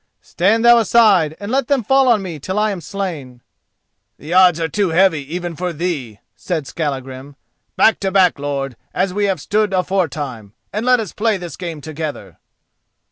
[0.23, 3.43] Stand thou aside and let them fall on me till I am slain."
[4.17, 7.35] "The odds are too heavy even for thee," said Skallagrim.
[7.75, 11.81] "Back to back, lord, as we have stood aforetime, and let us play this game
[11.81, 12.39] together."